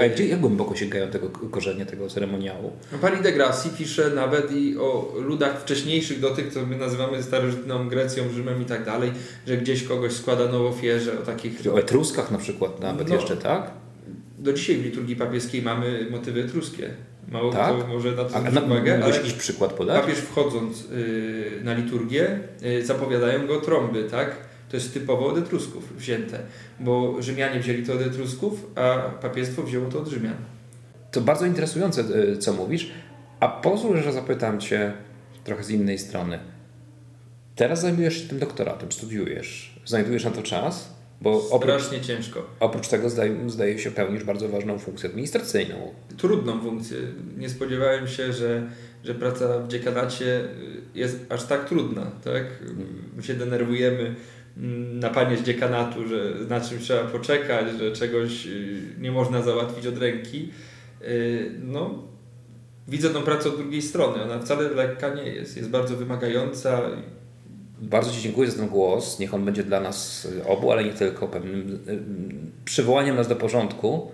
A 0.00 0.08
gdzie, 0.08 0.26
jak 0.26 0.40
głęboko 0.40 0.76
sięgają 0.76 1.10
tego 1.10 1.30
korzenie 1.50 1.86
tego 1.86 2.08
ceremoniału? 2.08 2.72
No, 2.92 2.98
Paris 2.98 3.22
de 3.22 3.32
Gracie 3.32 3.68
pisze 3.78 4.10
nawet 4.10 4.52
i 4.52 4.78
o 4.78 5.14
ludach 5.16 5.60
wcześniejszych 5.60 6.20
do 6.20 6.30
tych, 6.30 6.52
co 6.52 6.66
my 6.66 6.76
nazywamy 6.76 7.22
starożytną 7.22 7.88
Grecją, 7.88 8.24
Rzymem 8.34 8.62
i 8.62 8.64
tak 8.64 8.84
dalej, 8.84 9.12
że 9.46 9.56
gdzieś 9.56 9.84
kogoś 9.84 10.12
składano 10.12 10.62
w 10.62 10.66
ofierze, 10.66 11.20
o 11.22 11.26
takich... 11.26 11.60
O 11.72 11.78
Etruskach 11.78 12.30
na 12.30 12.38
przykład 12.38 12.80
nawet 12.80 13.08
no, 13.08 13.14
jeszcze, 13.14 13.36
tak? 13.36 13.70
Do 14.38 14.52
dzisiaj 14.52 14.76
w 14.76 14.84
liturgii 14.84 15.16
papieskiej 15.16 15.62
mamy 15.62 16.06
motywy 16.10 16.42
etruskie. 16.42 16.90
Mało 17.28 17.52
tak? 17.52 17.76
kto 17.76 17.86
może 17.86 18.12
na 18.12 18.24
to 18.24 18.28
zwrócić 18.28 18.54
na, 18.54 18.60
uwagę, 18.60 19.04
ale 19.04 19.16
jakiś 19.16 19.32
przykład 19.32 19.72
podać? 19.72 20.00
papież 20.00 20.18
wchodząc 20.18 20.84
y, 20.84 21.60
na 21.64 21.74
liturgię 21.74 22.40
y, 22.62 22.86
zapowiadają 22.86 23.46
go 23.46 23.60
trąby, 23.60 24.04
tak? 24.04 24.36
To 24.70 24.76
jest 24.76 24.94
typowo 24.94 25.26
od 25.26 25.38
Etrusków 25.38 25.96
wzięte, 25.96 26.38
bo 26.80 27.22
Rzymianie 27.22 27.60
wzięli 27.60 27.86
to 27.86 27.92
od 27.92 28.02
Etrusków, 28.02 28.66
a 28.74 28.98
papiestwo 28.98 29.62
wzięło 29.62 29.90
to 29.90 29.98
od 29.98 30.08
Rzymian. 30.08 30.34
To 31.10 31.20
bardzo 31.20 31.46
interesujące, 31.46 32.04
y, 32.32 32.36
co 32.36 32.52
mówisz. 32.52 32.90
A 33.40 33.48
pozwól, 33.48 34.02
że 34.02 34.12
zapytam 34.12 34.60
Cię 34.60 34.92
trochę 35.44 35.64
z 35.64 35.70
innej 35.70 35.98
strony. 35.98 36.38
Teraz 37.56 37.80
zajmujesz 37.80 38.22
się 38.22 38.28
tym 38.28 38.38
doktoratem, 38.38 38.92
studiujesz. 38.92 39.80
Znajdujesz 39.84 40.24
na 40.24 40.30
to 40.30 40.42
czas? 40.42 40.97
Bo 41.20 41.48
oprócz, 41.50 41.82
Strasznie 41.82 42.00
ciężko. 42.00 42.46
Oprócz 42.60 42.88
tego 42.88 43.10
zdaje, 43.10 43.50
zdaje 43.50 43.78
się 43.78 43.90
pełnisz 43.90 44.24
bardzo 44.24 44.48
ważną 44.48 44.78
funkcję 44.78 45.08
administracyjną. 45.08 45.94
Trudną 46.16 46.60
funkcję. 46.60 46.98
Nie 47.36 47.48
spodziewałem 47.48 48.08
się, 48.08 48.32
że, 48.32 48.70
że 49.04 49.14
praca 49.14 49.58
w 49.58 49.68
dziekanacie 49.68 50.48
jest 50.94 51.26
aż 51.28 51.44
tak 51.44 51.68
trudna. 51.68 52.10
Tak? 52.24 52.44
My 53.16 53.22
się 53.22 53.34
denerwujemy 53.34 54.14
na 54.92 55.10
panie 55.10 55.36
z 55.36 55.42
dziekanatu, 55.42 56.08
że 56.08 56.34
na 56.48 56.60
czym 56.60 56.78
trzeba 56.78 57.04
poczekać, 57.04 57.66
że 57.78 57.92
czegoś 57.92 58.46
y, 58.46 58.82
nie 58.98 59.12
można 59.12 59.42
załatwić 59.42 59.86
od 59.86 59.98
ręki. 59.98 60.52
Y, 61.02 61.50
no, 61.64 62.02
widzę 62.88 63.10
tą 63.10 63.22
pracę 63.22 63.48
od 63.48 63.56
drugiej 63.56 63.82
strony. 63.82 64.22
Ona 64.22 64.38
wcale 64.38 64.68
lekka 64.68 65.14
nie 65.14 65.22
jest. 65.22 65.56
Jest 65.56 65.70
bardzo 65.70 65.96
wymagająca 65.96 66.82
bardzo 67.80 68.12
Ci 68.12 68.22
dziękuję 68.22 68.50
za 68.50 68.58
ten 68.58 68.68
głos. 68.68 69.18
Niech 69.18 69.34
on 69.34 69.44
będzie 69.44 69.64
dla 69.64 69.80
nas 69.80 70.28
obu, 70.46 70.72
ale 70.72 70.84
nie 70.84 70.92
tylko, 70.92 71.28
pewnym 71.28 71.78
przywołaniem 72.64 73.16
nas 73.16 73.28
do 73.28 73.36
porządku 73.36 74.10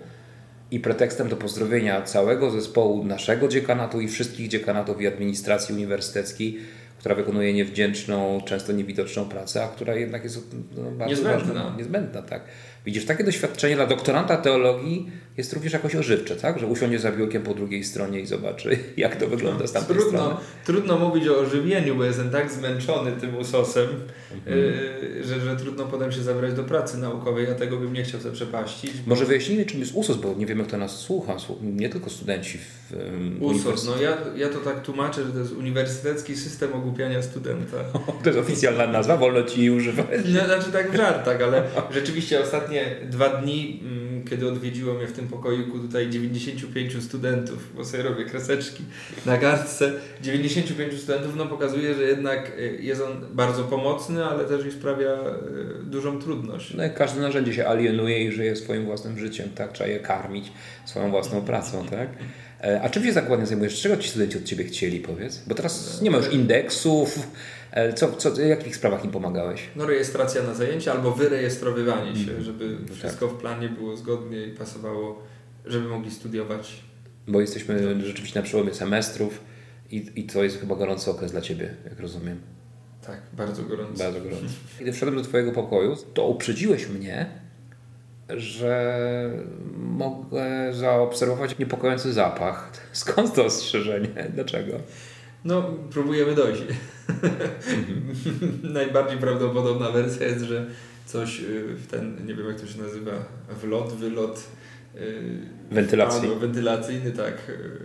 i 0.71 0.79
pretekstem 0.79 1.29
do 1.29 1.35
pozdrowienia 1.35 2.01
całego 2.01 2.51
zespołu 2.51 3.03
naszego 3.03 3.47
dziekanatu 3.47 4.01
i 4.01 4.07
wszystkich 4.07 4.47
dziekanatów 4.47 5.01
i 5.01 5.07
administracji 5.07 5.75
uniwersyteckiej, 5.75 6.59
która 6.99 7.15
wykonuje 7.15 7.53
niewdzięczną, 7.53 8.41
często 8.45 8.73
niewidoczną 8.73 9.25
pracę, 9.25 9.63
a 9.63 9.67
która 9.67 9.95
jednak 9.95 10.23
jest 10.23 10.55
no, 10.77 10.91
bardzo 10.91 11.15
niezbędna. 11.15 11.53
Ważna, 11.53 11.75
niezbędna 11.77 12.21
tak. 12.21 12.43
Widzisz, 12.85 13.05
takie 13.05 13.23
doświadczenie 13.23 13.75
dla 13.75 13.87
doktoranta 13.87 14.37
teologii 14.37 15.11
jest 15.37 15.53
również 15.53 15.73
jakoś 15.73 15.95
ożywcze, 15.95 16.35
tak? 16.35 16.59
Że 16.59 16.67
usiądzie 16.67 16.99
za 16.99 17.11
biurkiem 17.11 17.43
po 17.43 17.53
drugiej 17.53 17.83
stronie 17.83 18.19
i 18.19 18.25
zobaczy, 18.25 18.79
jak 18.97 19.15
to 19.15 19.27
wygląda 19.27 19.67
z 19.67 19.71
tamtej 19.71 19.95
trudno, 19.95 20.19
strony. 20.19 20.35
Trudno 20.65 20.99
mówić 20.99 21.27
o 21.27 21.39
ożywieniu, 21.39 21.95
bo 21.95 22.03
jestem 22.03 22.29
tak 22.29 22.51
zmęczony 22.51 23.11
tym 23.11 23.37
usosem, 23.37 23.87
mhm. 24.33 24.57
yy, 24.57 25.23
że, 25.23 25.39
że 25.39 25.55
trudno 25.55 25.85
potem 25.85 26.11
się 26.11 26.21
zabrać 26.21 26.53
do 26.53 26.63
pracy 26.63 26.97
naukowej. 26.97 27.45
Ja 27.45 27.55
tego 27.55 27.77
bym 27.77 27.93
nie 27.93 28.03
chciał 28.03 28.21
sobie 28.21 28.35
przepaścić. 28.35 28.91
Bo... 28.91 29.09
Może 29.09 29.25
wyjaśnijmy, 29.25 29.65
czym 29.65 29.79
jest 29.79 29.91
USOS, 29.95 30.17
bo 30.17 30.33
nie 30.37 30.45
wiemy, 30.45 30.63
kto 30.63 30.77
nas 30.77 30.99
słucha. 30.99 31.37
Nie 31.61 31.89
tylko 31.89 32.09
studenci 32.09 32.57
w 32.57 32.93
um, 32.93 33.43
USOS, 33.43 33.85
no 33.85 34.01
ja, 34.01 34.17
ja 34.35 34.49
to 34.49 34.59
tak 34.59 34.81
tłumaczę, 34.81 35.23
że 35.25 35.31
to 35.31 35.39
jest 35.39 35.51
Uniwersytecki 35.51 36.35
System 36.35 36.73
Ogłupiania 36.73 37.21
Studenta. 37.21 37.77
to 38.23 38.29
jest 38.29 38.39
oficjalna 38.39 38.87
nazwa, 38.87 39.17
wolno 39.17 39.43
Ci 39.43 39.59
jej 39.59 39.69
używać. 39.69 40.07
No, 40.25 40.45
znaczy 40.45 40.71
tak 40.71 40.91
w 40.91 40.95
żartach, 40.95 41.41
ale 41.41 41.63
rzeczywiście 41.91 42.39
ostatnie 42.83 43.07
dwa 43.09 43.29
dni, 43.29 43.81
mm, 43.83 44.23
kiedy 44.23 44.47
odwiedziło 44.47 44.93
mnie 44.93 45.07
w 45.07 45.11
tym 45.11 45.27
pokoiku 45.27 45.79
tutaj 45.79 46.09
95 46.09 47.03
studentów, 47.03 47.75
bo 47.75 47.85
sobie 47.85 48.03
robię 48.03 48.25
kreseczki 48.25 48.83
na 49.25 49.37
kartce, 49.37 49.91
95 50.21 51.01
studentów, 51.01 51.35
no 51.35 51.45
pokazuje, 51.45 51.93
że 51.93 52.03
jednak 52.03 52.51
y, 52.59 52.77
jest 52.81 53.01
on 53.01 53.25
bardzo 53.31 53.63
pomocny, 53.63 54.25
ale 54.25 54.45
też 54.45 54.65
i 54.65 54.71
sprawia 54.71 55.13
y, 55.81 55.83
dużą 55.83 56.19
trudność. 56.19 56.73
No 56.73 56.83
jak 56.83 56.95
każde 56.95 57.21
narzędzie 57.21 57.53
się 57.53 57.67
alienuje 57.67 58.23
i 58.23 58.31
żyje 58.31 58.55
swoim 58.55 58.85
własnym 58.85 59.19
życiem, 59.19 59.49
tak? 59.55 59.71
Trzeba 59.71 59.89
je 59.89 59.99
karmić 59.99 60.51
swoją 60.85 61.11
własną 61.11 61.41
pracą, 61.41 61.85
tak? 61.85 62.09
E, 62.61 62.81
a 62.81 62.89
czym 62.89 63.03
się 63.03 63.13
zakładnie 63.13 63.45
zajmujesz? 63.45 63.81
Czego 63.81 63.97
ci 63.97 64.09
studenci 64.09 64.37
od 64.37 64.43
Ciebie 64.43 64.63
chcieli, 64.63 64.99
powiedz? 64.99 65.43
Bo 65.47 65.55
teraz 65.55 66.01
nie 66.01 66.11
ma 66.11 66.17
już 66.17 66.33
indeksów, 66.33 67.19
E, 67.64 67.64
co, 67.95 68.11
co, 68.11 68.31
w 68.31 68.37
jakich 68.37 68.75
sprawach 68.75 69.05
im 69.05 69.11
pomagałeś? 69.11 69.69
No 69.75 69.85
rejestracja 69.85 70.43
na 70.43 70.53
zajęcia 70.53 70.91
albo 70.91 71.11
wyrejestrowywanie 71.11 72.15
się, 72.15 72.21
mhm. 72.21 72.43
żeby 72.43 72.77
tak. 72.87 72.95
wszystko 72.95 73.27
w 73.27 73.37
planie 73.37 73.69
było 73.69 73.97
zgodnie 73.97 74.45
i 74.45 74.51
pasowało, 74.51 75.23
żeby 75.65 75.87
mogli 75.87 76.11
studiować. 76.11 76.83
Bo 77.27 77.41
jesteśmy 77.41 78.05
rzeczywiście 78.05 78.39
na 78.39 78.45
przełomie 78.45 78.73
semestrów 78.73 79.39
i, 79.91 80.11
i 80.15 80.23
to 80.23 80.43
jest 80.43 80.59
chyba 80.59 80.75
gorący 80.75 81.11
okres 81.11 81.31
dla 81.31 81.41
Ciebie, 81.41 81.75
jak 81.89 81.99
rozumiem. 81.99 82.41
Tak, 83.07 83.21
bardzo 83.33 83.63
gorący. 83.63 84.03
Bardzo 84.03 84.21
gorący. 84.21 84.45
Kiedy 84.79 84.93
wszedłem 84.93 85.17
do 85.17 85.23
Twojego 85.23 85.51
pokoju, 85.51 85.95
to 86.13 86.27
uprzedziłeś 86.27 86.89
mnie, 86.89 87.29
że 88.29 89.31
mogę 89.75 90.73
zaobserwować 90.73 91.57
niepokojący 91.59 92.13
zapach. 92.13 92.71
Skąd 92.91 93.33
to 93.33 93.45
ostrzeżenie? 93.45 94.31
Dlaczego? 94.33 94.79
No, 95.45 95.63
próbujemy 95.91 96.35
dojść. 96.35 96.61
Najbardziej 98.63 99.17
prawdopodobna 99.17 99.91
wersja 99.91 100.27
jest, 100.27 100.45
że 100.45 100.65
coś 101.05 101.39
y, 101.39 101.75
w 101.75 101.87
ten, 101.87 102.25
nie 102.25 102.35
wiem 102.35 102.47
jak 102.47 102.61
to 102.61 102.67
się 102.67 102.81
nazywa, 102.81 103.11
wlot, 103.61 103.93
wylot. 103.93 104.43
Y, 104.95 105.21
Wentylacji. 105.71 106.19
Wpadło, 106.19 106.39
wentylacyjny, 106.39 107.11
tak. 107.11 107.49
Y, 107.49 107.79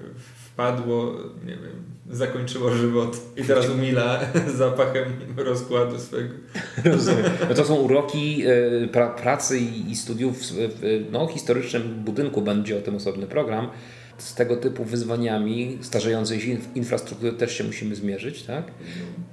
wpadło, 0.45 1.17
nie 1.47 1.57
wiem, 1.57 1.85
zakończyło 2.11 2.71
żywot 2.71 3.17
i 3.37 3.45
teraz 3.45 3.69
umila 3.69 4.21
zapachem 4.57 5.12
rozkładu 5.37 5.99
swego. 5.99 6.35
Rozumiem. 6.85 7.25
No 7.49 7.55
to 7.55 7.64
są 7.64 7.75
uroki 7.75 8.45
pra, 8.93 9.11
pracy 9.11 9.61
i 9.88 9.97
studiów 9.97 10.38
w 10.43 11.09
no, 11.12 11.26
historycznym 11.26 11.83
budynku, 11.83 12.43
będzie 12.43 12.79
o 12.79 12.81
tym 12.81 12.95
osobny 12.95 13.26
program 13.26 13.69
z 14.20 14.34
tego 14.34 14.56
typu 14.56 14.84
wyzwaniami 14.84 15.78
starzejącej 15.82 16.40
się 16.40 16.56
infrastruktury 16.74 17.32
też 17.32 17.58
się 17.58 17.64
musimy 17.64 17.94
zmierzyć, 17.94 18.42
tak? 18.42 18.64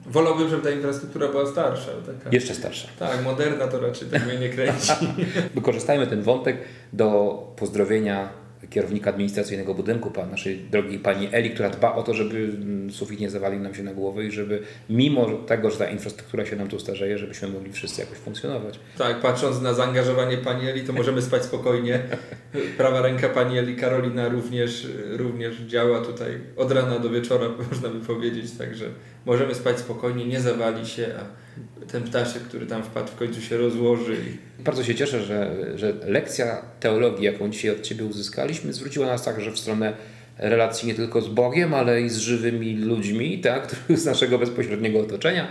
Wolałbym, 0.06 0.50
żeby 0.50 0.64
ta 0.64 0.72
infrastruktura 0.72 1.28
była 1.28 1.48
starsza. 1.48 1.92
Taka, 2.06 2.30
Jeszcze 2.36 2.54
starsza. 2.54 2.88
Tak, 3.00 3.24
moderna 3.24 3.68
to 3.68 3.80
raczej 3.80 4.08
tak 4.08 4.26
mnie 4.26 4.40
nie 4.40 4.50
kręci. 4.50 4.92
Wykorzystajmy 5.56 6.08
ten 6.08 6.22
wątek 6.22 6.58
do 6.94 7.38
pozdrowienia 7.56 8.30
kierownika 8.70 9.10
administracyjnego 9.10 9.74
budynku, 9.74 10.12
pan, 10.12 10.32
naszej 10.32 10.58
drogiej 10.58 11.00
pani 11.00 11.30
Eli, 11.32 11.50
która 11.50 11.70
dba 11.70 11.96
o 11.96 12.04
to, 12.04 12.14
żeby 12.14 12.38
mm, 12.38 12.92
sufit 12.92 13.20
nie 13.20 13.30
zawalił 13.30 13.60
nam 13.60 13.76
się 13.76 13.84
na 13.84 13.94
głowę 13.94 14.26
i 14.26 14.32
żeby 14.32 14.62
mimo 14.90 15.26
tego, 15.26 15.72
że 15.72 15.78
ta 15.78 15.90
infrastruktura 15.90 16.46
się 16.46 16.56
nam 16.56 16.68
tu 16.68 16.80
starzeje, 16.80 17.18
żebyśmy 17.18 17.48
mogli 17.48 17.72
wszyscy 17.72 18.02
jakoś 18.02 18.18
funkcjonować. 18.18 18.80
Tak, 18.98 19.22
patrząc 19.22 19.62
na 19.62 19.74
zaangażowanie 19.74 20.38
pani 20.38 20.70
Eli, 20.70 20.84
to 20.84 20.94
możemy 20.94 21.22
spać 21.22 21.44
spokojnie. 21.44 22.00
Prawa 22.78 23.02
ręka 23.02 23.30
pani 23.30 23.58
Eli 23.58 23.76
Karolina 23.76 24.30
również, 24.30 24.88
również 25.10 25.56
działa 25.56 26.02
tutaj 26.02 26.40
od 26.58 26.72
rana 26.72 27.00
do 27.00 27.10
wieczora, 27.10 27.50
można 27.72 27.90
by 27.90 28.00
powiedzieć, 28.00 28.52
także 28.52 28.86
możemy 29.28 29.56
spać 29.56 29.80
spokojnie, 29.80 30.26
nie 30.26 30.42
zawali 30.42 30.88
się, 30.88 31.08
a 31.20 31.88
ten 31.92 32.04
ptaszek, 32.04 32.44
który 32.44 32.66
tam 32.66 32.84
wpadł, 32.84 33.08
w 33.08 33.16
końcu 33.16 33.42
się 33.42 33.58
rozłoży. 33.58 34.16
Bardzo 34.60 34.84
się 34.84 34.96
cieszę, 34.96 35.24
że, 35.24 35.56
że 35.76 35.94
lekcja 36.06 36.62
teologii, 36.80 37.26
jaką 37.26 37.50
dzisiaj 37.50 37.72
od 37.72 37.82
Ciebie 37.82 38.06
uzyskaliśmy, 38.06 38.74
zwróciła 38.74 39.06
nas 39.06 39.24
także 39.24 39.52
w 39.52 39.60
stronę 39.60 39.94
relacji 40.38 40.88
nie 40.88 40.96
tylko 40.96 41.22
z 41.22 41.28
Bogiem, 41.28 41.74
ale 41.74 42.02
i 42.02 42.10
z 42.10 42.18
żywymi 42.18 42.76
ludźmi, 42.76 43.42
tak, 43.42 43.76
z 44.02 44.06
naszego 44.06 44.40
bezpośredniego 44.40 45.00
otoczenia. 45.00 45.48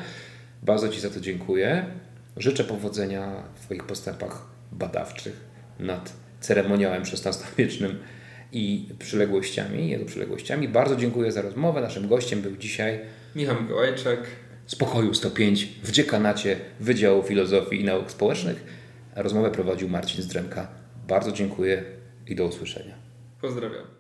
Bardzo 0.62 0.88
Ci 0.88 1.00
za 1.00 1.10
to 1.10 1.20
dziękuję. 1.20 1.86
Życzę 2.36 2.64
powodzenia 2.64 3.42
w 3.54 3.60
Twoich 3.60 3.84
postępach 3.84 4.42
badawczych 4.72 5.40
nad 5.78 6.12
ceremoniałem 6.40 7.02
XVI-wiecznym 7.02 7.98
i 8.52 8.88
przyległościami, 8.98 9.88
jego 9.88 10.04
przyległościami. 10.04 10.68
Bardzo 10.68 10.96
dziękuję 10.96 11.32
za 11.32 11.42
rozmowę. 11.42 11.80
Naszym 11.80 12.08
gościem 12.08 12.42
był 12.42 12.56
dzisiaj 12.56 13.00
Michał 13.36 13.62
Mikołajczak. 13.62 14.18
z 14.66 14.74
pokoju 14.74 15.14
105 15.14 15.68
w 15.82 15.90
dziekanacie 15.90 16.56
Wydziału 16.80 17.22
Filozofii 17.22 17.80
i 17.80 17.84
Nauk 17.84 18.10
Społecznych. 18.10 18.64
Rozmowę 19.16 19.50
prowadził 19.50 19.88
Marcin 19.88 20.22
Zdremka. 20.22 20.68
Bardzo 21.08 21.32
dziękuję 21.32 21.84
i 22.26 22.34
do 22.34 22.44
usłyszenia. 22.46 22.94
Pozdrawiam. 23.40 23.95